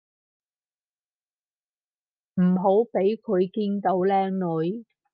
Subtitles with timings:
[2.41, 4.31] 唔好畀佢見到靚
[4.73, 4.83] 女